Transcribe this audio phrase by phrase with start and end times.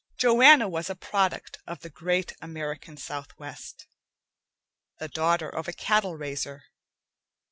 [0.17, 3.85] Joanna was a product of the great American southwest,
[4.97, 6.63] the daughter of a cattle raiser.